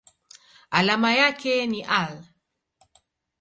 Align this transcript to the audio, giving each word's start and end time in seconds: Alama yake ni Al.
Alama 0.71 1.13
yake 1.13 1.67
ni 1.67 1.83
Al. 1.83 2.23